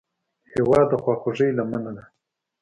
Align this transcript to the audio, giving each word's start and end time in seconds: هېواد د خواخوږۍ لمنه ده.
هېواد 0.53 0.85
د 0.89 0.93
خواخوږۍ 1.01 1.49
لمنه 1.57 1.91
ده. 1.97 2.03